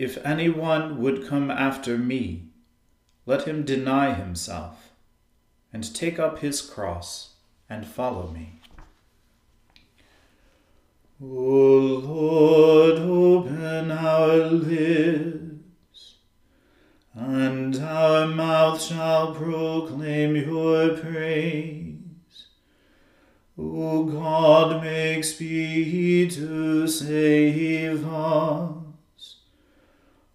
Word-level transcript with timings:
If 0.00 0.16
anyone 0.24 0.98
would 1.02 1.26
come 1.28 1.50
after 1.50 1.98
me, 1.98 2.44
let 3.26 3.46
him 3.46 3.64
deny 3.66 4.14
himself 4.14 4.92
and 5.74 5.94
take 5.94 6.18
up 6.18 6.38
his 6.38 6.62
cross 6.62 7.34
and 7.68 7.86
follow 7.86 8.28
me. 8.28 8.60
O 11.22 11.26
Lord, 11.26 12.98
open 12.98 13.90
our 13.90 14.36
lips, 14.38 16.14
and 17.12 17.76
our 17.76 18.26
mouth 18.26 18.80
shall 18.80 19.34
proclaim 19.34 20.34
your 20.34 20.96
praise. 20.96 22.46
O 23.58 24.04
God, 24.04 24.82
make 24.82 25.24
speed 25.24 26.30
to 26.30 26.88
save 26.88 28.06
us. 28.08 28.79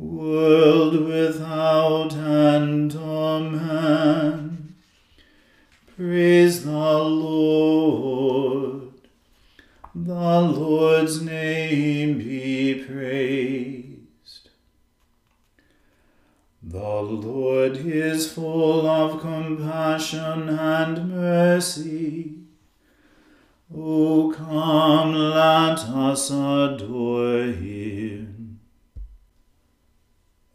world 0.00 1.04
without 1.04 2.14
end. 2.14 2.96
Amen. 2.96 4.74
Praise 5.94 6.64
the 6.64 6.98
Lord. 6.98 8.92
The 9.94 10.40
Lord's 10.40 11.20
name 11.20 12.18
be 12.18 12.82
praised. 12.82 14.48
The 16.62 17.02
Lord 17.02 17.76
is 17.76 18.32
full 18.32 18.86
of 18.86 19.20
compassion 19.20 20.48
and 20.48 21.10
mercy. 21.10 22.36
O 23.74 24.32
come, 24.34 25.12
let 25.12 25.80
us 25.80 26.30
adore 26.30 27.52
him. 27.52 28.29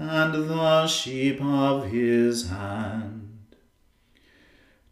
and 0.00 0.48
the 0.48 0.86
sheep 0.86 1.42
of 1.42 1.90
his 1.90 2.48
hand. 2.48 3.36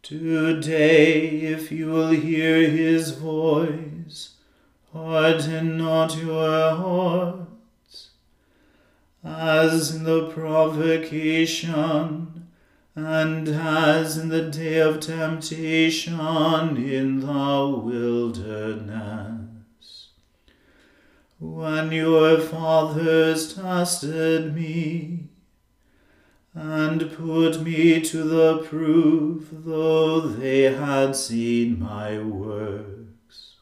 Today, 0.03 1.29
if 1.41 1.71
you 1.71 1.87
will 1.87 2.11
hear 2.11 2.69
his 2.69 3.09
voice, 3.11 4.35
harden 4.93 5.79
not 5.79 6.15
your 6.15 6.75
hearts, 6.75 8.11
as 9.23 9.95
in 9.95 10.03
the 10.03 10.29
provocation, 10.29 11.79
and 12.93 13.47
as 13.47 14.15
in 14.15 14.29
the 14.29 14.51
day 14.51 14.77
of 14.77 14.99
temptation 14.99 16.77
in 16.77 17.21
the 17.21 17.81
wilderness. 17.83 19.28
When 21.39 21.91
your 21.91 22.37
fathers 22.37 23.53
tested 23.53 24.53
me, 24.53 25.29
and 26.53 27.11
put 27.13 27.61
me 27.61 28.01
to 28.01 28.23
the 28.23 28.57
proof, 28.57 29.47
though 29.51 30.19
they 30.19 30.63
had 30.63 31.15
seen 31.15 31.79
my 31.79 32.19
works. 32.19 33.55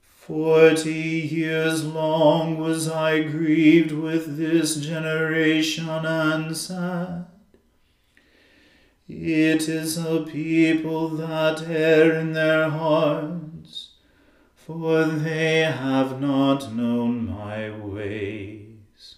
Forty 0.00 0.92
years 0.92 1.84
long 1.84 2.58
was 2.58 2.88
I 2.88 3.22
grieved 3.22 3.92
with 3.92 4.38
this 4.38 4.76
generation 4.76 5.88
and 5.88 6.56
sad. 6.56 7.26
It 9.08 9.68
is 9.68 9.98
a 9.98 10.22
people 10.22 11.10
that 11.10 11.62
err 11.68 12.18
in 12.18 12.32
their 12.32 12.70
hearts, 12.70 13.35
for 14.66 15.04
they 15.04 15.60
have 15.60 16.20
not 16.20 16.74
known 16.74 17.24
my 17.24 17.70
ways. 17.70 19.14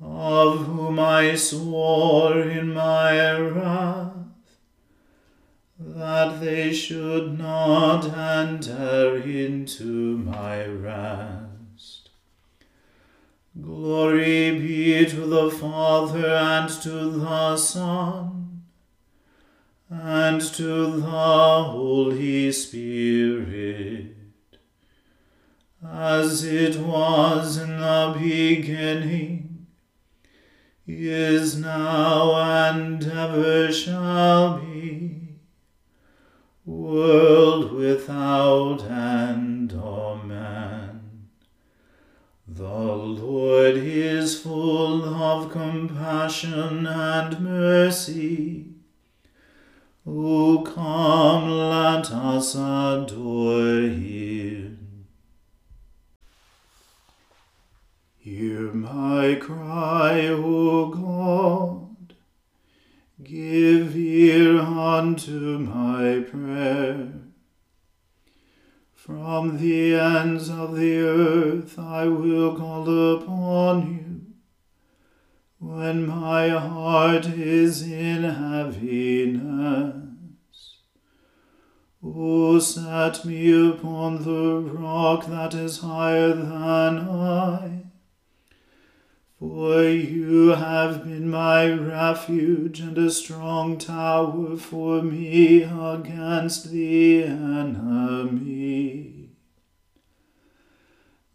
Of 0.00 0.64
whom 0.64 0.98
I 0.98 1.34
swore 1.34 2.40
in 2.40 2.72
my 2.72 3.38
wrath, 3.38 4.16
that 5.78 6.40
they 6.40 6.72
should 6.72 7.38
not 7.38 8.06
enter 8.16 9.16
into 9.18 10.16
my 10.16 10.64
rest. 10.64 12.08
Glory 13.60 14.58
be 14.58 15.04
to 15.04 15.26
the 15.26 15.50
Father 15.50 16.30
and 16.30 16.70
to 16.82 17.10
the 17.10 17.58
Son 17.58 18.44
and 19.90 20.40
to 20.40 21.00
the 21.00 21.64
Holy 21.64 22.50
Spirit, 22.50 24.13
as 25.86 26.44
it 26.44 26.76
was 26.76 27.56
in 27.56 27.78
the 27.78 28.16
beginning, 28.18 29.66
is 30.86 31.58
now, 31.58 32.34
and 32.34 33.02
ever 33.04 33.72
shall 33.72 34.58
be 34.58 34.74
world 36.64 37.72
without 37.72 38.84
end. 38.84 39.72
Amen. 39.72 41.28
The 42.46 42.62
Lord 42.62 43.76
is 43.76 44.40
full 44.40 45.04
of 45.04 45.50
compassion 45.50 46.86
and 46.86 47.40
mercy. 47.40 48.66
O 50.06 50.62
come, 50.62 51.50
let 51.50 52.10
us 52.10 52.54
adore 52.54 53.88
him. 53.88 54.73
Hear 58.24 58.72
my 58.72 59.34
cry, 59.34 60.28
O 60.28 60.86
God. 60.88 62.14
Give 63.22 63.94
ear 63.94 64.60
unto 64.60 65.58
my 65.58 66.20
prayer. 66.20 67.12
From 68.94 69.58
the 69.58 69.96
ends 69.96 70.48
of 70.48 70.74
the 70.74 71.00
earth 71.00 71.78
I 71.78 72.06
will 72.06 72.56
call 72.56 72.88
upon 73.14 73.92
you. 73.92 74.22
When 75.58 76.06
my 76.06 76.48
heart 76.48 77.26
is 77.26 77.82
in 77.82 78.22
heaviness, 78.24 79.98
O 82.02 82.58
set 82.58 83.26
me 83.26 83.68
upon 83.68 84.24
the 84.24 84.60
rock 84.60 85.26
that 85.26 85.52
is 85.52 85.80
higher 85.80 86.32
than 86.32 87.00
I. 87.00 87.83
For 89.46 89.82
you 89.82 90.54
have 90.54 91.04
been 91.04 91.28
my 91.28 91.70
refuge 91.70 92.80
and 92.80 92.96
a 92.96 93.10
strong 93.10 93.76
tower 93.76 94.56
for 94.56 95.02
me 95.02 95.64
against 95.64 96.70
the 96.70 97.24
enemy. 97.24 99.28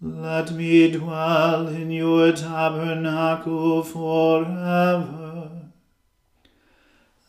Let 0.01 0.53
me 0.53 0.91
dwell 0.91 1.67
in 1.67 1.91
your 1.91 2.31
tabernacle 2.31 3.83
forever 3.83 5.51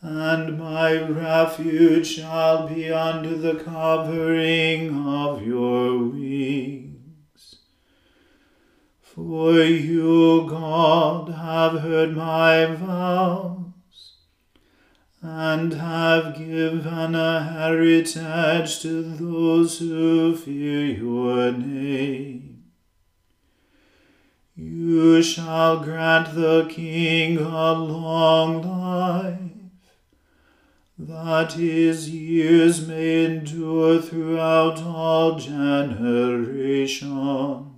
and 0.01 0.59
my 0.59 0.99
refuge 0.99 2.07
shall 2.07 2.67
be 2.67 2.91
under 2.91 3.37
the 3.37 3.57
covering 3.57 5.07
of 5.07 5.47
your 5.47 5.99
wings. 5.99 6.90
For 9.15 9.55
you, 9.55 10.47
God, 10.49 11.31
have 11.31 11.81
heard 11.81 12.17
my 12.17 12.67
vows, 12.67 14.13
and 15.21 15.73
have 15.73 16.39
given 16.39 17.17
a 17.17 17.43
heritage 17.43 18.79
to 18.83 19.03
those 19.03 19.81
who 19.81 20.37
fear 20.37 20.85
your 20.85 21.51
name. 21.51 22.67
You 24.55 25.25
shall 25.25 25.83
grant 25.83 26.37
the 26.37 26.69
king 26.71 27.39
a 27.39 27.73
long 27.73 28.63
life 28.63 29.41
that 30.97 31.55
his 31.55 32.11
years 32.11 32.87
may 32.87 33.25
endure 33.25 34.01
throughout 34.01 34.81
all 34.85 35.37
generations. 35.37 37.70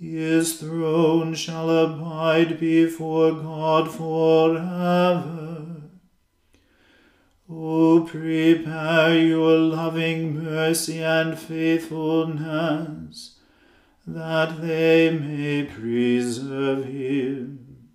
His 0.00 0.60
throne 0.60 1.34
shall 1.34 1.70
abide 1.70 2.60
before 2.60 3.32
God 3.32 3.90
forever. 3.90 5.64
O 7.50 8.02
prepare 8.02 9.18
your 9.18 9.58
loving 9.58 10.44
mercy 10.44 11.02
and 11.02 11.36
faithfulness, 11.36 13.40
that 14.06 14.60
they 14.60 15.10
may 15.10 15.64
preserve 15.64 16.84
him. 16.84 17.88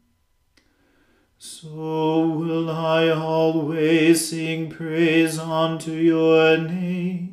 So 1.38 2.28
will 2.28 2.70
I 2.70 3.08
always 3.10 4.30
sing 4.30 4.70
praise 4.70 5.40
unto 5.40 5.92
your 5.92 6.58
name, 6.58 7.33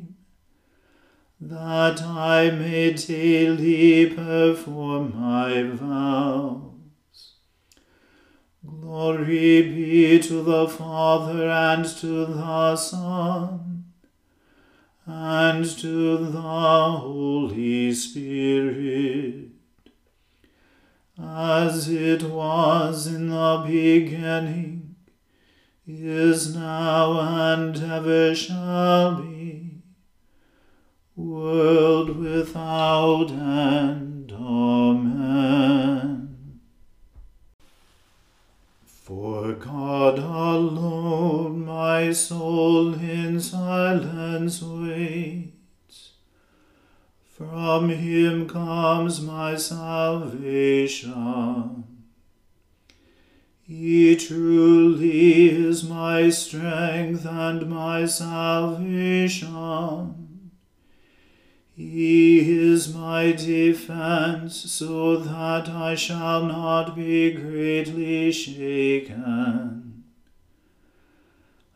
that 1.41 2.01
I 2.01 2.51
may 2.51 2.93
daily 2.93 4.05
perform 4.07 5.19
my 5.19 5.63
vows. 5.63 7.33
Glory 8.63 9.63
be 9.63 10.19
to 10.19 10.43
the 10.43 10.69
Father 10.69 11.49
and 11.49 11.83
to 11.97 12.25
the 12.25 12.75
Son 12.75 13.85
and 15.05 15.65
to 15.65 16.17
the 16.17 16.41
Holy 16.41 17.91
Spirit 17.93 19.51
as 21.23 21.89
it 21.89 22.23
was 22.23 23.07
in 23.07 23.29
the 23.29 23.63
beginning, 23.65 24.95
is 25.87 26.55
now, 26.55 27.19
and 27.19 27.77
ever 27.77 28.33
shall 28.33 29.21
be, 29.21 29.40
world 31.21 32.17
without 32.17 33.31
end. 33.31 34.31
Amen. 34.31 36.37
For 38.85 39.53
God 39.53 40.19
alone 40.19 41.65
my 41.65 42.11
soul 42.11 42.93
in 42.95 43.39
silence 43.39 44.61
waits 44.61 45.61
from 47.41 47.89
him 47.89 48.47
comes 48.47 49.19
my 49.21 49.55
salvation. 49.55 51.17
He 53.63 54.15
truly 54.15 55.49
is 55.49 55.83
my 55.83 56.29
strength 56.29 57.25
and 57.25 57.67
my 57.67 58.05
salvation. 58.05 60.20
He 61.75 62.39
is 62.39 62.93
my 62.93 63.31
defense, 63.31 64.55
so 64.55 65.17
that 65.17 65.69
I 65.69 65.95
shall 65.95 66.45
not 66.45 66.95
be 66.95 67.31
greatly 67.31 68.31
shaken. 68.31 70.03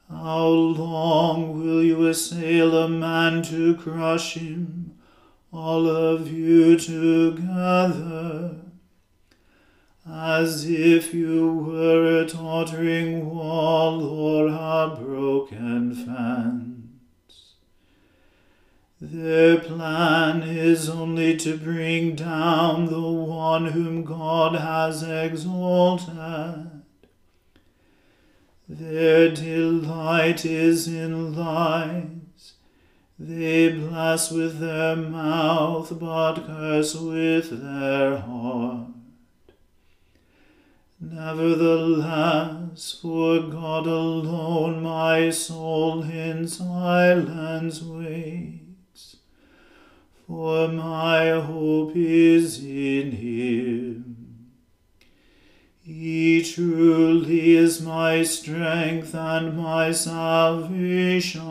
How 0.10 0.48
long 0.48 1.60
will 1.60 1.84
you 1.84 2.08
assail 2.08 2.78
a 2.78 2.88
man 2.88 3.42
to 3.44 3.76
crush 3.76 4.36
him? 4.36 4.96
all 5.56 5.88
of 5.90 6.30
you 6.30 6.78
together, 6.78 8.56
as 10.06 10.70
if 10.70 11.14
you 11.14 11.54
were 11.54 12.20
a 12.20 12.28
tottering 12.28 13.34
wall 13.34 14.04
or 14.04 14.48
a 14.48 14.94
broken 15.00 15.96
fence. 15.96 16.75
Their 19.02 19.60
plan 19.60 20.44
is 20.44 20.90
only 20.90 21.36
to 21.38 21.58
bring 21.58 22.16
down 22.16 22.86
the 22.86 23.02
one 23.02 23.68
whom 23.68 24.04
God 24.04 24.56
has 24.56 25.04
exalted. 25.04 26.82
Their 28.68 29.32
delight 29.32 30.46
is 30.46 30.88
in 30.88 31.36
lies 31.36 32.16
they 33.18 33.70
bless 33.70 34.30
with 34.30 34.60
their 34.60 34.98
mouth, 34.98 35.98
but 35.98 36.46
curse 36.46 36.96
with 36.96 37.50
their 37.50 38.18
heart. 38.18 38.90
Nevertheless, 41.00 43.00
for 43.02 43.40
God 43.40 43.88
alone 43.88 44.84
my 44.84 45.30
soul 45.30 46.04
in 46.04 46.46
silence 46.46 47.82
waits, 47.82 48.65
for 50.26 50.68
my 50.68 51.30
hope 51.30 51.96
is 51.96 52.64
in 52.64 53.12
Him. 53.12 54.16
He 55.84 56.44
truly 56.44 57.56
is 57.56 57.82
my 57.82 58.24
strength 58.24 59.14
and 59.14 59.56
my 59.56 59.92
salvation. 59.92 61.42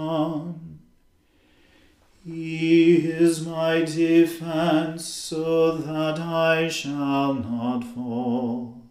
He 2.24 2.96
is 2.96 3.46
my 3.46 3.82
defense, 3.82 5.04
so 5.04 5.76
that 5.76 6.18
I 6.18 6.68
shall 6.68 7.34
not 7.34 7.84
fall. 7.84 8.82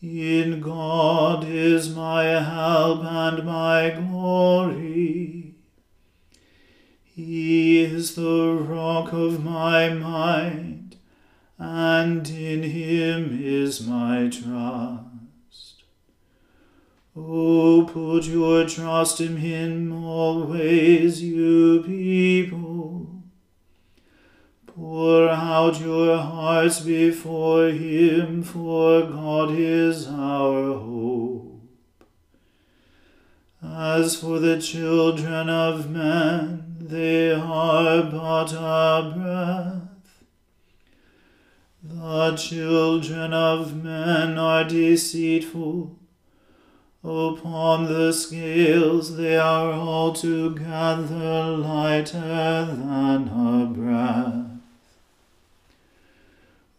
In 0.00 0.60
God 0.60 1.44
is 1.44 1.94
my 1.94 2.24
help 2.24 3.04
and 3.04 3.44
my 3.44 3.90
glory. 3.90 5.37
He 7.18 7.82
is 7.82 8.14
the 8.14 8.54
rock 8.54 9.12
of 9.12 9.42
my 9.42 9.88
might, 9.88 10.94
and 11.58 12.28
in 12.28 12.62
him 12.62 13.36
is 13.42 13.84
my 13.84 14.28
trust. 14.28 15.82
Oh, 17.16 17.90
put 17.92 18.26
your 18.26 18.68
trust 18.68 19.20
in 19.20 19.38
him 19.38 20.04
always, 20.04 21.20
you 21.20 21.82
people. 21.84 23.24
Pour 24.66 25.28
out 25.28 25.80
your 25.80 26.18
hearts 26.18 26.78
before 26.78 27.70
him, 27.70 28.44
for 28.44 29.02
God 29.02 29.50
is 29.50 30.06
our 30.06 30.78
hope. 30.78 31.62
As 33.60 34.14
for 34.14 34.38
the 34.38 34.62
children 34.62 35.50
of 35.50 35.90
men, 35.90 36.67
they 36.88 37.32
are 37.32 38.02
but 38.02 38.52
a 38.52 39.12
breath 39.14 39.88
The 41.82 42.34
children 42.36 43.32
of 43.32 43.82
men 43.82 44.36
are 44.38 44.64
deceitful. 44.64 45.96
Upon 47.04 47.84
the 47.84 48.12
scales 48.12 49.16
they 49.16 49.36
are 49.36 49.72
altogether 49.72 51.56
lighter 51.56 52.66
than 52.66 53.28
a 53.28 53.66
breath. 53.72 54.46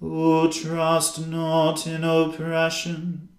O 0.01 0.49
trust 0.51 1.27
not 1.27 1.87
in 1.87 2.03
oppression, 2.03 3.29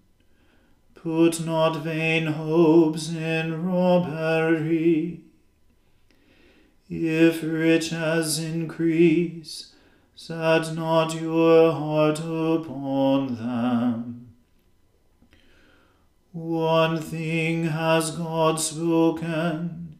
put 0.95 1.45
not 1.45 1.83
vain 1.83 2.27
hopes 2.27 3.09
in 3.09 3.65
robbery. 3.65 5.21
If 6.93 7.41
riches 7.41 8.37
increase, 8.37 9.73
set 10.13 10.75
not 10.75 11.15
your 11.15 11.71
heart 11.71 12.19
upon 12.19 13.35
them. 13.35 14.33
One 16.33 17.01
thing 17.01 17.67
has 17.67 18.11
God 18.11 18.59
spoken. 18.59 19.99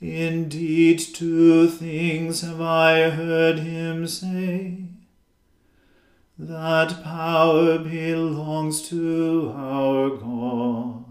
Indeed, 0.00 1.00
two 1.00 1.66
things 1.66 2.42
have 2.42 2.60
I 2.60 3.10
heard 3.10 3.58
him 3.58 4.06
say 4.06 4.84
that 6.38 7.02
power 7.02 7.78
belongs 7.78 8.88
to 8.90 9.52
our 9.56 10.10
God, 10.10 11.03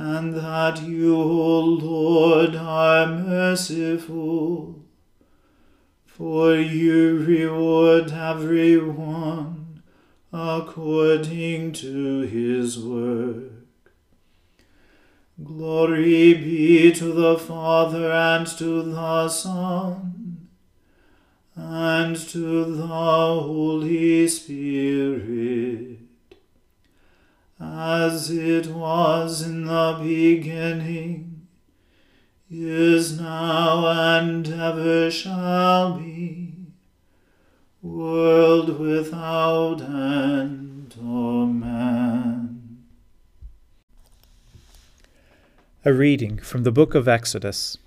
and 0.00 0.34
that 0.34 0.80
you, 0.82 1.14
O 1.14 1.60
Lord, 1.60 2.56
are 2.56 3.06
merciful, 3.06 4.82
for 6.06 6.54
you 6.54 7.18
reward 7.18 8.10
every 8.10 8.78
one 8.78 9.82
according 10.32 11.72
to 11.72 12.20
his 12.22 12.78
work. 12.78 13.52
Glory 15.44 16.32
be 16.32 16.92
to 16.92 17.12
the 17.12 17.38
Father 17.38 18.10
and 18.10 18.46
to 18.46 18.82
the 18.82 19.28
Son 19.28 20.48
and 21.54 22.16
to 22.16 22.64
the 22.64 22.86
Holy 22.86 24.26
Spirit, 24.28 25.98
as 27.60 28.30
it 28.30 28.68
was 28.68 29.42
in 29.42 29.66
the 29.66 29.98
beginning, 30.02 31.46
is 32.50 33.20
now, 33.20 33.86
and 33.86 34.48
ever 34.48 35.10
shall 35.10 35.98
be, 35.98 36.54
world 37.82 38.78
without 38.78 39.82
end. 39.82 40.96
Amen. 41.00 42.84
A 45.84 45.92
reading 45.92 46.38
from 46.38 46.64
the 46.64 46.72
book 46.72 46.94
of 46.94 47.06
Exodus. 47.06 47.78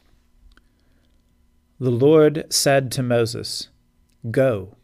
The 1.79 1.91
Lord 1.91 2.45
said 2.49 2.91
to 2.93 3.03
Moses, 3.03 3.69
Go, 4.31 4.77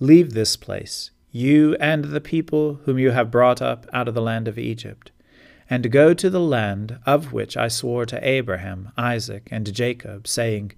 leave 0.00 0.32
this 0.32 0.56
place, 0.56 1.10
you 1.36 1.76
and 1.80 2.06
the 2.06 2.20
people 2.20 2.80
whom 2.84 2.98
you 2.98 3.10
have 3.10 3.30
brought 3.30 3.60
up 3.60 3.86
out 3.92 4.08
of 4.08 4.14
the 4.14 4.22
land 4.22 4.48
of 4.48 4.58
Egypt, 4.58 5.10
and 5.68 5.90
go 5.90 6.14
to 6.14 6.30
the 6.30 6.40
land 6.40 6.98
of 7.04 7.32
which 7.32 7.56
I 7.56 7.68
swore 7.68 8.06
to 8.06 8.28
Abraham, 8.28 8.92
Isaac, 8.96 9.48
and 9.50 9.72
Jacob, 9.72 10.26
saying, 10.26 10.72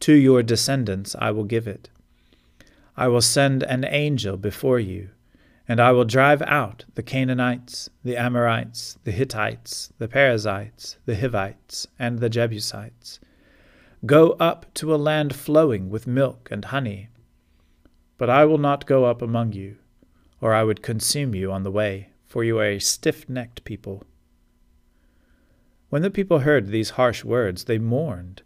To 0.00 0.12
your 0.12 0.42
descendants 0.42 1.14
I 1.18 1.30
will 1.30 1.44
give 1.44 1.66
it. 1.66 1.90
I 2.96 3.08
will 3.08 3.20
send 3.20 3.62
an 3.62 3.84
angel 3.84 4.36
before 4.36 4.80
you, 4.80 5.10
and 5.68 5.80
I 5.80 5.92
will 5.92 6.04
drive 6.04 6.42
out 6.42 6.84
the 6.94 7.02
Canaanites, 7.02 7.90
the 8.02 8.16
Amorites, 8.16 8.98
the 9.04 9.12
Hittites, 9.12 9.92
the 9.98 10.08
Perizzites, 10.08 10.96
the 11.06 11.16
Hivites, 11.16 11.86
and 11.98 12.18
the 12.18 12.30
Jebusites 12.30 13.20
Go 14.06 14.36
up 14.38 14.72
to 14.74 14.94
a 14.94 14.96
land 14.96 15.34
flowing 15.34 15.90
with 15.90 16.06
milk 16.06 16.48
and 16.52 16.64
honey. 16.66 17.08
But 18.16 18.30
I 18.30 18.44
will 18.44 18.58
not 18.58 18.86
go 18.86 19.04
up 19.04 19.22
among 19.22 19.54
you, 19.54 19.76
or 20.40 20.54
I 20.54 20.64
would 20.64 20.82
consume 20.82 21.34
you 21.34 21.52
on 21.52 21.62
the 21.62 21.70
way, 21.70 22.10
for 22.26 22.44
you 22.44 22.58
are 22.58 22.64
a 22.64 22.78
stiff 22.78 23.28
necked 23.28 23.64
people. 23.64 24.04
When 25.90 26.02
the 26.02 26.10
people 26.10 26.40
heard 26.40 26.68
these 26.68 26.90
harsh 26.90 27.24
words, 27.24 27.64
they 27.64 27.78
mourned, 27.78 28.42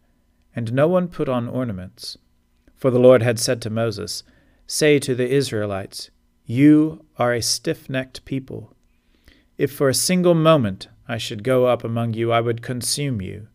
and 0.55 0.73
no 0.73 0.87
one 0.87 1.09
put 1.09 1.29
on 1.29 1.49
ornaments. 1.49 2.17
For 2.77 2.91
the 2.91 3.01
Lord 3.01 3.23
had 3.23 3.39
said 3.39 3.61
to 3.63 3.71
Moses, 3.71 4.23
Say 4.67 4.99
to 5.01 5.15
the 5.15 5.29
Israelites, 5.29 6.11
You 6.47 7.05
are 7.19 7.35
a 7.35 7.43
stiff 7.43 7.91
necked 7.91 8.25
people. 8.25 8.75
If 9.59 9.73
for 9.73 9.89
a 9.89 9.95
single 9.95 10.35
moment 10.35 10.89
I 11.09 11.19
should 11.19 11.45
go 11.45 11.67
up 11.67 11.85
among 11.85 12.15
you, 12.15 12.33
I 12.33 12.41
would 12.41 12.63
consume 12.63 13.21
you. 13.21 13.49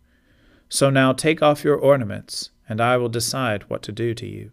So 0.69 0.89
now 0.89 1.13
take 1.13 1.41
off 1.41 1.63
your 1.63 1.77
ornaments, 1.77 2.51
and 2.67 2.81
I 2.81 2.97
will 2.97 3.09
decide 3.09 3.69
what 3.69 3.81
to 3.83 3.91
do 3.91 4.13
to 4.13 4.27
you. 4.27 4.51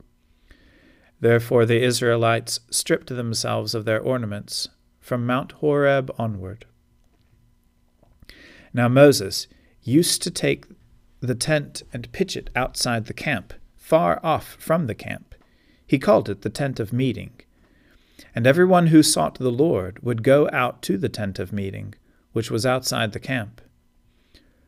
Therefore 1.24 1.64
the 1.64 1.82
Israelites 1.82 2.60
stripped 2.68 3.06
themselves 3.06 3.74
of 3.74 3.86
their 3.86 3.98
ornaments 3.98 4.68
from 5.00 5.24
Mount 5.24 5.52
Horeb 5.52 6.14
onward. 6.18 6.66
Now 8.74 8.88
Moses 8.88 9.46
used 9.82 10.20
to 10.20 10.30
take 10.30 10.66
the 11.20 11.34
tent 11.34 11.82
and 11.94 12.12
pitch 12.12 12.36
it 12.36 12.50
outside 12.54 13.06
the 13.06 13.14
camp, 13.14 13.54
far 13.74 14.20
off 14.22 14.58
from 14.60 14.86
the 14.86 14.94
camp. 14.94 15.34
He 15.86 15.98
called 15.98 16.28
it 16.28 16.42
the 16.42 16.50
tent 16.50 16.78
of 16.78 16.92
meeting. 16.92 17.32
And 18.34 18.46
every 18.46 18.66
one 18.66 18.88
who 18.88 19.02
sought 19.02 19.36
the 19.36 19.50
Lord 19.50 20.02
would 20.02 20.22
go 20.22 20.50
out 20.52 20.82
to 20.82 20.98
the 20.98 21.08
tent 21.08 21.38
of 21.38 21.54
meeting, 21.54 21.94
which 22.34 22.50
was 22.50 22.66
outside 22.66 23.12
the 23.12 23.18
camp. 23.18 23.62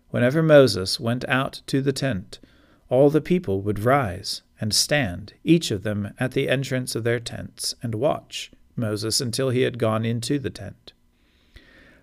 Whenever 0.08 0.42
Moses 0.42 0.98
went 0.98 1.28
out 1.28 1.60
to 1.66 1.82
the 1.82 1.92
tent, 1.92 2.38
all 2.88 3.10
the 3.10 3.20
people 3.20 3.60
would 3.62 3.80
rise 3.80 4.42
and 4.60 4.74
stand, 4.74 5.34
each 5.44 5.70
of 5.70 5.82
them 5.82 6.12
at 6.18 6.32
the 6.32 6.48
entrance 6.48 6.94
of 6.94 7.04
their 7.04 7.20
tents, 7.20 7.74
and 7.82 7.94
watch 7.94 8.50
Moses 8.76 9.20
until 9.20 9.50
he 9.50 9.62
had 9.62 9.78
gone 9.78 10.04
into 10.04 10.38
the 10.38 10.50
tent. 10.50 10.92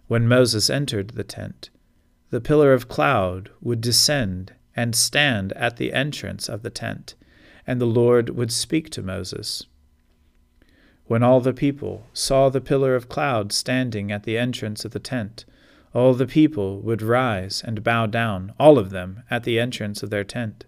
When 0.08 0.28
Moses 0.28 0.70
entered 0.70 1.12
the 1.12 1.24
tent, 1.24 1.70
the 2.30 2.42
pillar 2.42 2.74
of 2.74 2.88
cloud 2.88 3.50
would 3.62 3.80
descend 3.80 4.54
and 4.76 4.96
stand 4.96 5.54
at 5.54 5.78
the 5.78 5.94
entrance 5.94 6.50
of 6.50 6.64
the 6.64 6.70
tent, 6.70 7.16
and 7.66 7.80
the 7.80 7.86
Lord 7.86 8.32
would 8.32 8.52
speak 8.52 8.90
to 8.92 9.04
Moses. 9.04 9.66
When 11.06 11.24
all 11.24 11.42
the 11.42 11.54
people 11.54 12.08
saw 12.14 12.50
the 12.50 12.62
pillar 12.62 12.96
of 12.96 13.10
cloud 13.10 13.52
standing 13.52 14.12
at 14.12 14.24
the 14.24 14.38
entrance 14.38 14.84
of 14.84 14.92
the 14.92 15.00
tent, 15.00 15.46
all 15.94 16.14
the 16.14 16.26
people 16.26 16.82
would 16.82 17.02
rise 17.02 17.62
and 17.64 17.84
bow 17.84 18.08
down, 18.08 18.54
all 18.60 18.80
of 18.80 18.90
them, 18.90 19.24
at 19.30 19.44
the 19.44 19.60
entrance 19.60 20.02
of 20.02 20.10
their 20.10 20.24
tent. 20.24 20.66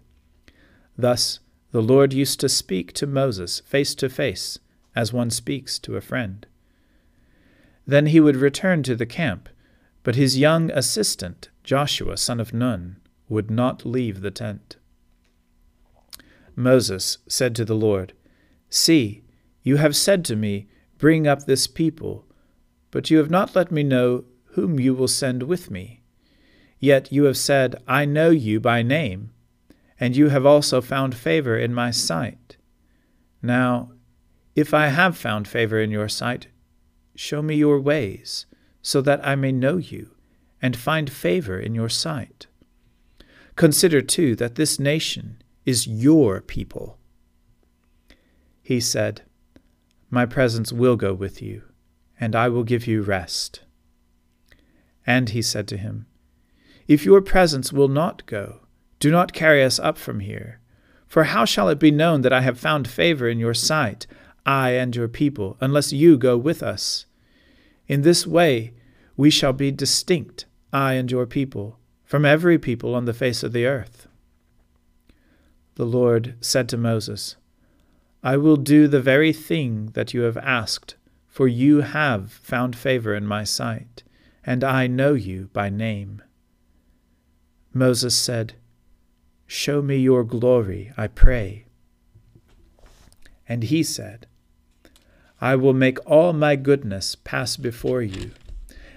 Thus 0.96 1.40
the 1.72 1.82
Lord 1.82 2.12
used 2.12 2.40
to 2.40 2.48
speak 2.48 2.92
to 2.94 3.06
Moses 3.06 3.60
face 3.60 3.94
to 3.96 4.08
face, 4.08 4.58
as 4.94 5.12
one 5.12 5.30
speaks 5.30 5.78
to 5.80 5.96
a 5.96 6.00
friend. 6.00 6.46
Then 7.86 8.06
he 8.06 8.20
would 8.20 8.36
return 8.36 8.82
to 8.84 8.96
the 8.96 9.06
camp, 9.06 9.48
but 10.02 10.14
his 10.14 10.38
young 10.38 10.70
assistant, 10.70 11.50
Joshua 11.62 12.16
son 12.16 12.40
of 12.40 12.54
Nun, 12.54 12.96
would 13.28 13.50
not 13.50 13.84
leave 13.84 14.20
the 14.20 14.30
tent. 14.30 14.76
Moses 16.54 17.18
said 17.28 17.54
to 17.56 17.64
the 17.64 17.74
Lord, 17.74 18.14
See, 18.70 19.22
you 19.62 19.76
have 19.76 19.94
said 19.94 20.24
to 20.26 20.36
me, 20.36 20.68
Bring 20.98 21.26
up 21.26 21.44
this 21.44 21.66
people, 21.66 22.24
but 22.90 23.10
you 23.10 23.18
have 23.18 23.30
not 23.30 23.54
let 23.54 23.70
me 23.70 23.82
know 23.82 24.24
whom 24.52 24.80
you 24.80 24.94
will 24.94 25.08
send 25.08 25.42
with 25.42 25.70
me. 25.70 26.00
Yet 26.78 27.12
you 27.12 27.24
have 27.24 27.36
said, 27.36 27.76
I 27.86 28.06
know 28.06 28.30
you 28.30 28.60
by 28.60 28.82
name, 28.82 29.32
and 29.98 30.16
you 30.16 30.28
have 30.28 30.44
also 30.44 30.80
found 30.80 31.14
favor 31.14 31.56
in 31.56 31.72
my 31.72 31.90
sight. 31.90 32.56
Now, 33.42 33.92
if 34.54 34.72
I 34.72 34.88
have 34.88 35.16
found 35.16 35.48
favor 35.48 35.80
in 35.80 35.90
your 35.90 36.08
sight, 36.08 36.48
show 37.14 37.42
me 37.42 37.56
your 37.56 37.80
ways, 37.80 38.46
so 38.82 39.00
that 39.02 39.26
I 39.26 39.34
may 39.34 39.52
know 39.52 39.76
you, 39.76 40.12
and 40.60 40.76
find 40.76 41.10
favor 41.10 41.58
in 41.58 41.74
your 41.74 41.88
sight. 41.88 42.46
Consider, 43.54 44.02
too, 44.02 44.36
that 44.36 44.54
this 44.54 44.78
nation 44.78 45.42
is 45.64 45.86
your 45.86 46.40
people. 46.40 46.98
He 48.62 48.80
said, 48.80 49.22
My 50.10 50.26
presence 50.26 50.72
will 50.72 50.96
go 50.96 51.14
with 51.14 51.40
you, 51.40 51.62
and 52.18 52.34
I 52.34 52.48
will 52.48 52.64
give 52.64 52.86
you 52.86 53.02
rest. 53.02 53.60
And 55.06 55.30
he 55.30 55.42
said 55.42 55.68
to 55.68 55.76
him, 55.76 56.06
If 56.88 57.04
your 57.04 57.20
presence 57.20 57.72
will 57.72 57.88
not 57.88 58.26
go, 58.26 58.65
do 58.98 59.10
not 59.10 59.32
carry 59.32 59.62
us 59.62 59.78
up 59.78 59.98
from 59.98 60.20
here. 60.20 60.60
For 61.06 61.24
how 61.24 61.44
shall 61.44 61.68
it 61.68 61.78
be 61.78 61.90
known 61.90 62.22
that 62.22 62.32
I 62.32 62.40
have 62.40 62.58
found 62.58 62.88
favor 62.88 63.28
in 63.28 63.38
your 63.38 63.54
sight, 63.54 64.06
I 64.44 64.70
and 64.70 64.94
your 64.94 65.08
people, 65.08 65.56
unless 65.60 65.92
you 65.92 66.18
go 66.18 66.36
with 66.36 66.62
us? 66.62 67.06
In 67.86 68.02
this 68.02 68.26
way 68.26 68.72
we 69.16 69.30
shall 69.30 69.52
be 69.52 69.70
distinct, 69.70 70.46
I 70.72 70.94
and 70.94 71.10
your 71.10 71.26
people, 71.26 71.78
from 72.04 72.24
every 72.24 72.58
people 72.58 72.94
on 72.94 73.04
the 73.04 73.14
face 73.14 73.42
of 73.42 73.52
the 73.52 73.66
earth. 73.66 74.08
The 75.76 75.86
Lord 75.86 76.34
said 76.40 76.68
to 76.70 76.76
Moses, 76.76 77.36
I 78.22 78.36
will 78.36 78.56
do 78.56 78.88
the 78.88 79.00
very 79.00 79.32
thing 79.32 79.90
that 79.94 80.12
you 80.12 80.22
have 80.22 80.36
asked, 80.38 80.96
for 81.28 81.46
you 81.46 81.82
have 81.82 82.32
found 82.32 82.74
favor 82.74 83.14
in 83.14 83.26
my 83.26 83.44
sight, 83.44 84.02
and 84.44 84.64
I 84.64 84.86
know 84.86 85.14
you 85.14 85.50
by 85.52 85.68
name. 85.68 86.22
Moses 87.72 88.16
said, 88.16 88.54
Show 89.46 89.82
me 89.82 89.96
your 89.96 90.24
glory, 90.24 90.92
I 90.96 91.06
pray. 91.06 91.66
And 93.48 93.64
he 93.64 93.82
said, 93.82 94.26
I 95.40 95.54
will 95.54 95.72
make 95.72 95.98
all 96.04 96.32
my 96.32 96.56
goodness 96.56 97.14
pass 97.14 97.56
before 97.56 98.02
you, 98.02 98.32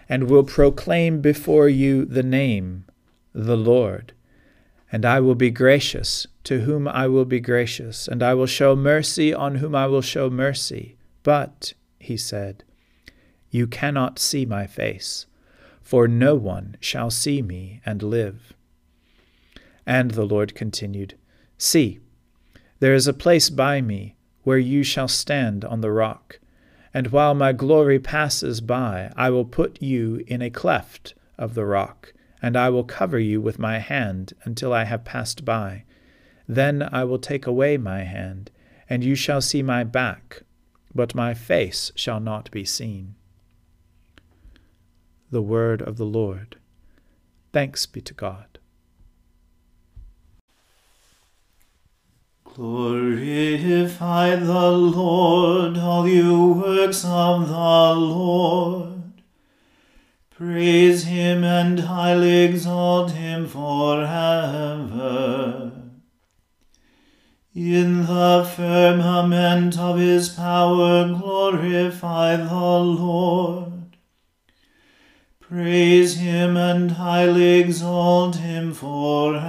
and 0.08 0.30
will 0.30 0.44
proclaim 0.44 1.22
before 1.22 1.70
you 1.70 2.06
the 2.06 2.24
name, 2.24 2.86
the 3.34 3.58
Lord. 3.58 4.14
And 4.92 5.06
I 5.06 5.20
will 5.20 5.36
be 5.36 5.52
gracious 5.52 6.26
to 6.46 6.62
whom 6.62 6.88
I 6.88 7.08
will 7.08 7.26
be 7.26 7.40
gracious, 7.40 8.08
and 8.08 8.24
I 8.24 8.34
will 8.34 8.48
show 8.48 8.76
mercy 8.76 9.34
on 9.34 9.56
whom 9.56 9.76
I 9.76 9.86
will 9.86 10.02
show 10.02 10.30
mercy. 10.30 10.96
But, 11.22 11.74
he 12.00 12.18
said, 12.18 12.64
you 13.52 13.68
cannot 13.68 14.18
see 14.18 14.46
my 14.46 14.66
face, 14.66 15.26
for 15.82 16.08
no 16.08 16.36
one 16.36 16.78
shall 16.80 17.12
see 17.12 17.42
me 17.42 17.82
and 17.86 18.02
live. 18.02 18.54
And 19.90 20.12
the 20.12 20.24
Lord 20.24 20.54
continued, 20.54 21.16
See, 21.58 22.00
there 22.80 22.94
is 22.94 23.08
a 23.08 23.12
place 23.12 23.50
by 23.50 23.82
me 23.82 24.16
where 24.44 24.60
you 24.60 24.84
shall 24.84 25.08
stand 25.08 25.66
on 25.66 25.82
the 25.82 25.92
rock. 25.92 26.40
And 26.94 27.08
while 27.08 27.34
my 27.34 27.54
glory 27.54 27.98
passes 27.98 28.62
by, 28.62 29.12
I 29.16 29.32
will 29.32 29.46
put 29.46 29.82
you 29.82 30.24
in 30.28 30.44
a 30.44 30.52
cleft 30.52 31.16
of 31.40 31.56
the 31.56 31.66
rock, 31.66 32.14
and 32.40 32.56
I 32.56 32.70
will 32.70 32.84
cover 32.84 33.18
you 33.18 33.42
with 33.42 33.58
my 33.58 33.80
hand 33.80 34.34
until 34.44 34.72
I 34.74 34.84
have 34.84 35.04
passed 35.04 35.44
by. 35.44 35.86
Then 36.48 36.88
I 36.92 37.04
will 37.04 37.18
take 37.18 37.48
away 37.48 37.78
my 37.78 38.04
hand, 38.04 38.52
and 38.88 39.04
you 39.04 39.16
shall 39.16 39.42
see 39.42 39.64
my 39.64 39.84
back, 39.84 40.44
but 40.94 41.16
my 41.16 41.34
face 41.34 41.92
shall 41.96 42.20
not 42.20 42.52
be 42.52 42.64
seen. 42.64 43.16
The 45.32 45.42
word 45.42 45.82
of 45.82 45.98
the 45.98 46.06
Lord. 46.06 46.58
Thanks 47.52 47.88
be 47.88 48.02
to 48.02 48.14
God. 48.14 48.49
Glorify 52.60 54.36
the 54.36 54.72
Lord, 54.72 55.78
all 55.78 56.06
you 56.06 56.52
works 56.52 57.06
of 57.06 57.48
the 57.48 57.54
Lord. 57.54 59.22
Praise 60.30 61.06
him 61.06 61.46
and 61.46 61.80
highly 61.80 62.44
exalt 62.44 63.12
him 63.12 63.48
forever. 63.48 64.12
In 67.56 68.06
the 68.06 68.46
firmament 68.58 69.80
of 69.80 69.98
his 69.98 70.28
power 70.28 71.08
glorify 71.08 72.36
the 72.36 72.80
Lord. 72.80 73.96
Praise 75.40 76.18
him 76.18 76.58
and 76.58 76.92
highly 76.92 77.62
exalt 77.62 78.36
him 78.36 78.74
forever. 78.74 79.40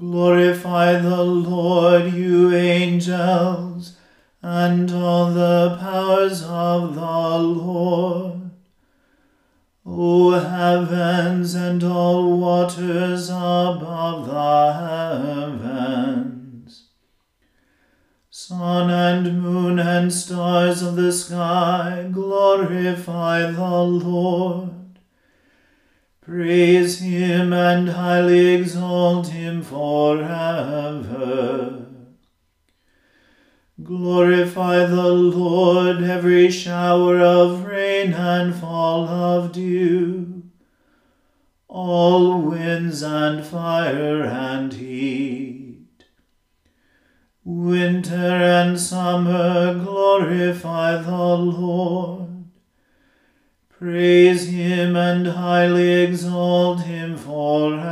Glorify 0.00 0.98
the 0.98 1.22
Lord, 1.22 2.14
you 2.14 2.54
angels, 2.54 3.98
and 4.40 4.90
all 4.90 5.30
the 5.30 5.76
powers 5.78 6.42
of 6.42 6.94
the 6.94 7.38
Lord. 7.38 8.50
O 9.84 10.30
heavens 10.30 11.54
and 11.54 11.84
all 11.84 12.38
waters 12.38 13.28
above 13.28 14.26
the 14.26 14.72
heavens, 15.92 16.88
sun 18.30 18.88
and 18.88 19.42
moon 19.42 19.78
and 19.78 20.10
stars 20.10 20.80
of 20.80 20.96
the 20.96 21.12
sky, 21.12 22.08
glorify 22.10 23.50
the 23.50 23.82
Lord. 23.82 24.79
Praise 26.30 27.00
him 27.00 27.52
and 27.52 27.88
highly 27.88 28.54
exalt 28.54 29.26
him 29.30 29.62
forever. 29.62 30.26
Glorify 33.82 34.86
the 34.86 35.08
Lord, 35.08 36.04
every 36.04 36.48
shower 36.48 37.18
of 37.18 37.64
rain 37.64 38.12
and 38.12 38.54
fall 38.54 39.08
of 39.08 39.50
dew, 39.50 40.44
all 41.66 42.40
winds 42.40 43.02
and 43.02 43.44
fire 43.44 44.22
and 44.22 44.72
heat. 44.72 46.04
Winter 47.42 48.14
and 48.14 48.78
summer 48.78 49.74
glorify 49.74 51.02
the 51.02 51.10
Lord. 51.10 52.29
Praise 53.80 54.48
him 54.48 54.94
and 54.94 55.26
highly 55.26 56.02
exalt 56.02 56.82
him 56.82 57.16
forever. 57.16 57.86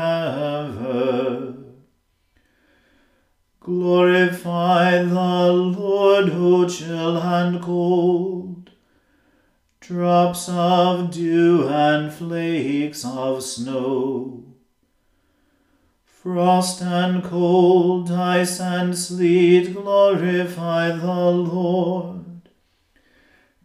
Glorify 3.59 5.03
the 5.03 5.51
Lord, 5.51 6.29
O 6.29 6.69
chill 6.69 7.17
and 7.17 7.63
cold, 7.63 8.71
drops 9.81 10.51
of 10.51 11.11
dew 11.11 11.67
and 11.67 12.13
flakes 12.13 13.03
of 13.07 13.43
snow. 13.43 14.45
Frost 16.05 16.83
and 16.83 17.25
cold, 17.25 18.11
ice 18.11 18.61
and 18.61 18.95
sleet, 18.95 19.73
glorify 19.73 20.91
the 20.91 21.31
Lord. 21.31 22.28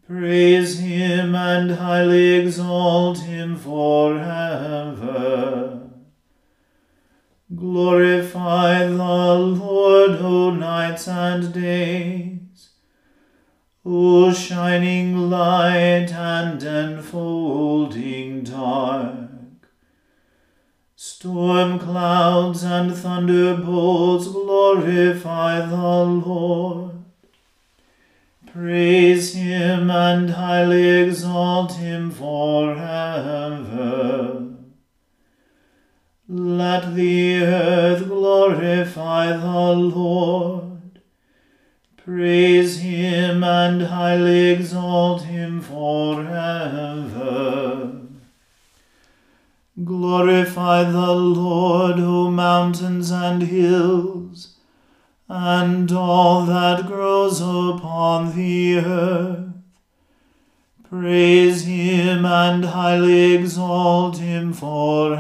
Praise 0.06 0.80
him 0.80 1.34
and 1.34 1.72
highly 1.72 2.34
exalt 2.42 3.20
him 3.20 3.56
forever. 3.56 4.24
Glorify 7.56 8.86
the 8.86 8.96
Lord, 8.96 10.12
O 10.20 10.52
nights 10.52 11.08
and 11.08 11.54
days, 11.54 12.72
O 13.86 14.34
shining 14.34 15.30
light 15.30 16.12
and 16.12 16.62
enfolding 16.62 18.44
dark. 18.44 19.30
Storm 20.98 21.80
clouds 21.80 22.64
and 22.64 22.94
thunderbolts 22.94 24.28
glorify 24.28 25.66
the 25.66 25.76
Lord. 25.76 27.03
Praise 28.54 29.34
him 29.34 29.90
and 29.90 30.30
highly 30.30 30.88
exalt 31.02 31.74
him 31.74 32.12
forever. 32.12 32.84
Let 36.30 36.94
the 36.94 37.38
earth 37.42 38.08
glorify 38.08 39.36
the 39.36 39.74
Lord. 39.74 41.02
Praise 41.98 42.78
him 42.82 43.44
and 43.44 43.82
highly 43.82 44.52
exalt 44.52 45.24
him 45.24 45.60
forever. 45.60 46.32
Glorify 49.84 50.84
the 50.84 51.12
Lord, 51.12 52.00
O 52.00 52.30
mountains 52.30 53.10
and 53.10 53.42
hills 53.42 54.53
and 55.28 55.92
all 55.92 56.46
that 56.46 56.86
grows 56.86 57.42
upon 57.42 58.36
the 58.36 58.78
earth. 58.78 59.50
Praise 60.90 61.64
him 61.64 62.26
and 62.26 62.66
highly 62.66 63.34
exalt 63.34 64.20
him 64.20 64.54
forever. 64.54 65.14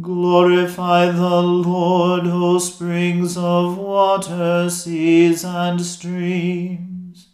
Glorify 0.00 1.10
the 1.10 1.42
Lord, 1.42 2.22
O 2.24 2.58
springs 2.58 3.36
of 3.36 3.76
water, 3.76 4.70
seas 4.70 5.44
and 5.44 5.82
streams. 5.82 7.28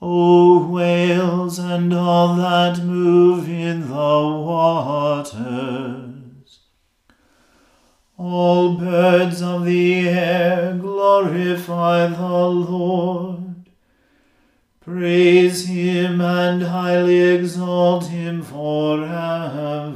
O 0.00 0.66
whales 0.66 1.58
and 1.58 1.92
all 1.92 2.34
that 2.36 2.82
move 2.82 3.50
in 3.50 3.88
the 3.88 3.94
water. 3.94 6.13
All 8.16 8.74
birds 8.74 9.42
of 9.42 9.64
the 9.64 10.08
air 10.08 10.76
glorify 10.80 12.06
the 12.06 12.46
Lord. 12.48 13.66
Praise 14.80 15.66
him 15.66 16.20
and 16.20 16.62
highly 16.62 17.20
exalt 17.20 18.06
him 18.06 18.42
forever. 18.42 19.94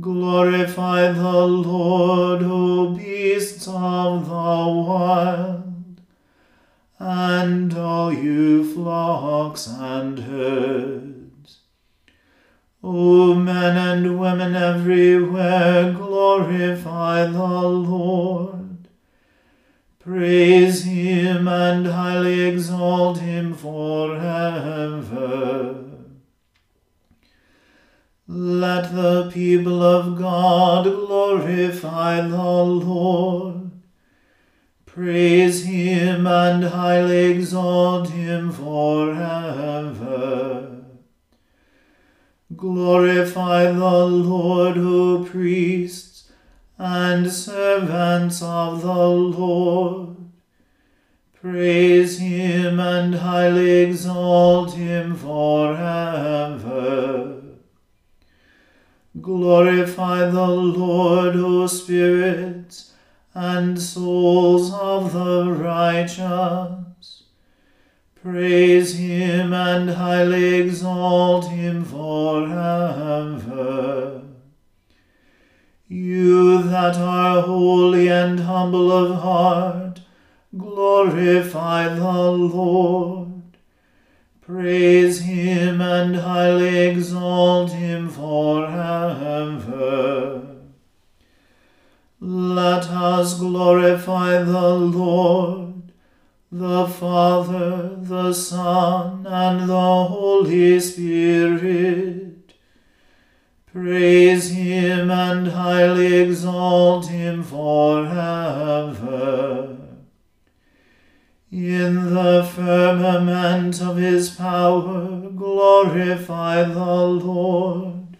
Glorify 0.00 1.12
the 1.12 1.46
Lord, 1.46 2.42
O 2.42 2.94
beasts 2.94 3.68
of 3.68 4.26
the 4.26 4.32
wild, 4.32 6.00
and 6.98 7.72
all 7.72 8.12
you 8.12 8.74
flocks 8.74 9.68
and 9.68 10.18
herds. 10.18 11.15
O 12.88 13.34
men 13.34 13.76
and 13.76 14.16
women 14.20 14.54
everywhere, 14.54 15.92
glorify 15.92 17.26
the 17.26 17.42
Lord. 17.42 18.86
Praise 19.98 20.84
him 20.84 21.48
and 21.48 21.88
highly 21.88 22.42
exalt 22.42 23.18
him 23.18 23.54
forever. 23.54 24.24
Let 28.28 28.94
the 28.94 29.32
people 29.34 29.82
of 29.82 30.16
God 30.16 30.84
glorify 30.84 32.20
the 32.20 32.36
Lord. 32.36 33.72
Praise 34.84 35.64
him 35.64 36.24
and 36.28 36.62
highly 36.62 37.32
exalt 37.32 38.10
him 38.10 38.52
forever. 38.52 39.16
Glorify 42.56 43.70
the 43.70 44.06
Lord, 44.06 44.78
O 44.78 45.24
priests 45.24 46.30
and 46.78 47.30
servants 47.30 48.40
of 48.42 48.80
the 48.80 49.08
Lord. 49.08 50.16
Praise 51.34 52.18
him 52.18 52.80
and 52.80 53.16
highly 53.16 53.82
exalt 53.82 54.72
him 54.72 55.16
forever. 55.16 55.82
Glorify 59.20 60.30
the 60.30 60.46
Lord, 60.46 61.36
O 61.36 61.66
spirits 61.66 62.94
and 63.34 63.78
souls 63.78 64.72
of 64.72 65.12
the 65.12 65.52
righteous. 65.52 66.85
Praise 68.28 68.98
him 68.98 69.52
and 69.52 69.90
highly 69.90 70.54
exalt 70.56 71.46
him 71.48 71.84
forever. 71.84 72.60
You 75.86 76.64
that 76.64 76.96
are 76.96 77.42
holy 77.42 78.08
and 78.08 78.40
humble 78.40 78.90
of 78.90 79.20
heart, 79.20 80.00
glorify 80.58 81.88
the 81.94 82.32
Lord. 82.32 83.42
Praise 84.40 85.20
him 85.20 85.80
and 85.80 86.16
highly 86.16 86.78
exalt 86.78 87.70
him 87.70 88.08
forever. 88.10 89.36
Let 92.18 92.88
us 92.88 93.38
glorify 93.38 94.42
the 94.42 94.74
Lord, 94.74 95.75
the 96.52 96.86
Father, 96.86 97.96
the 98.00 98.32
Son, 98.32 99.26
and 99.26 99.68
the 99.68 100.04
Holy 100.04 100.78
Spirit. 100.78 102.54
Praise 103.72 104.50
him 104.50 105.10
and 105.10 105.48
highly 105.48 106.14
exalt 106.22 107.08
him 107.08 107.42
forever. 107.42 108.16
In 111.50 112.14
the 112.14 112.42
firmament 112.54 113.82
of 113.82 113.96
his 113.96 114.30
power, 114.30 115.28
glorify 115.30 116.62
the 116.62 116.94
Lord. 117.06 118.16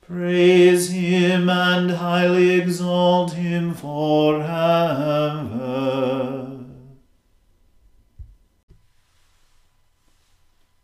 Praise 0.00 0.90
him 0.90 1.50
and 1.50 1.90
highly 1.90 2.60
exalt 2.60 3.34
him 3.34 3.74
forever. 3.74 4.48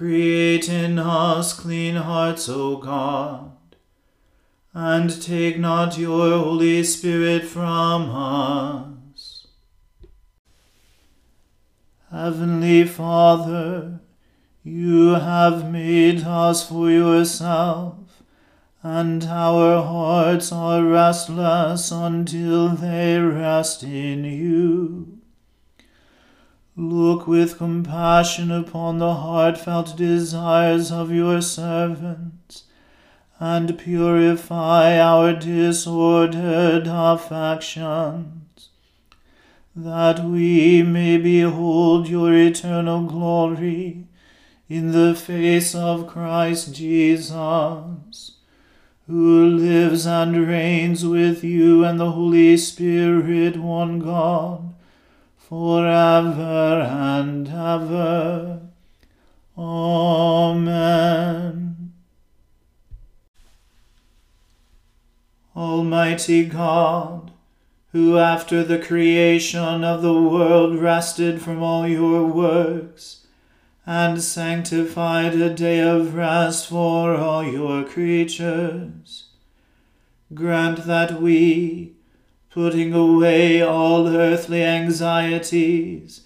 Create 0.00 0.66
in 0.70 0.98
us 0.98 1.52
clean 1.52 1.96
hearts, 1.96 2.48
O 2.48 2.78
God, 2.78 3.52
and 4.72 5.20
take 5.20 5.58
not 5.58 5.98
your 5.98 6.38
Holy 6.38 6.82
Spirit 6.84 7.44
from 7.44 8.08
us. 8.08 9.46
Heavenly 12.10 12.86
Father, 12.86 14.00
you 14.64 15.16
have 15.16 15.70
made 15.70 16.22
us 16.22 16.66
for 16.66 16.90
yourself, 16.90 18.22
and 18.82 19.24
our 19.24 19.82
hearts 19.82 20.50
are 20.50 20.82
restless 20.82 21.90
until 21.90 22.68
they 22.68 23.18
rest 23.18 23.82
in 23.82 24.24
you. 24.24 25.20
Look 26.82 27.26
with 27.26 27.58
compassion 27.58 28.50
upon 28.50 28.96
the 28.96 29.12
heartfelt 29.12 29.98
desires 29.98 30.90
of 30.90 31.12
your 31.12 31.42
servants, 31.42 32.64
and 33.38 33.78
purify 33.78 34.98
our 34.98 35.34
disordered 35.34 36.86
affections, 36.86 38.70
that 39.76 40.24
we 40.24 40.82
may 40.82 41.18
behold 41.18 42.08
your 42.08 42.34
eternal 42.34 43.02
glory 43.02 44.06
in 44.70 44.92
the 44.92 45.14
face 45.14 45.74
of 45.74 46.06
Christ 46.06 46.74
Jesus, 46.74 48.38
who 49.06 49.46
lives 49.46 50.06
and 50.06 50.48
reigns 50.48 51.04
with 51.04 51.44
you 51.44 51.84
and 51.84 52.00
the 52.00 52.12
Holy 52.12 52.56
Spirit, 52.56 53.58
one 53.58 53.98
God, 53.98 54.72
forever 55.50 56.86
and 56.88 57.48
ever. 57.48 58.60
Amen. 59.58 61.10
Almighty 65.56 66.44
God, 66.44 67.32
who 67.90 68.16
after 68.16 68.62
the 68.62 68.78
creation 68.78 69.82
of 69.82 70.02
the 70.02 70.14
world 70.14 70.78
rested 70.78 71.42
from 71.42 71.64
all 71.64 71.88
your 71.88 72.26
works, 72.26 73.26
and 73.84 74.22
sanctified 74.22 75.34
a 75.34 75.52
day 75.52 75.80
of 75.80 76.14
rest 76.14 76.68
for 76.68 77.16
all 77.16 77.42
your 77.42 77.82
creatures. 77.82 79.30
Grant 80.32 80.86
that 80.86 81.20
we, 81.20 81.96
putting 82.50 82.92
away 82.92 83.62
all 83.62 84.08
earthly 84.08 84.62
anxieties, 84.62 86.22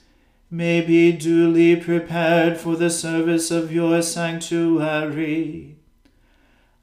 may 0.50 0.80
be 0.80 1.12
duly 1.12 1.76
prepared 1.76 2.56
for 2.56 2.76
the 2.76 2.90
service 2.90 3.50
of 3.50 3.72
your 3.72 4.00
sanctuary, 4.00 5.76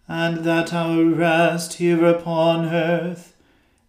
and 0.07 0.39
that 0.39 0.73
our 0.73 1.05
rest 1.05 1.73
here 1.73 2.05
upon 2.05 2.65
earth 2.65 3.35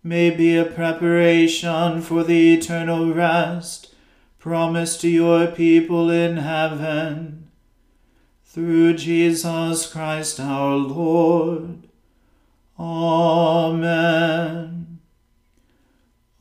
may 0.02 0.30
be 0.30 0.56
a 0.56 0.64
preparation 0.64 2.00
for 2.00 2.24
the 2.24 2.54
eternal 2.54 3.12
rest 3.12 3.94
promised 4.38 5.00
to 5.00 5.08
your 5.08 5.46
people 5.46 6.10
in 6.10 6.38
heaven. 6.38 7.48
Through 8.44 8.94
Jesus 8.94 9.90
Christ 9.90 10.40
our 10.40 10.74
Lord. 10.74 11.88
Amen. 12.78 14.81